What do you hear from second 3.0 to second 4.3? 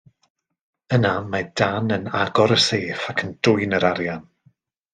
ac yn dwyn yr arian.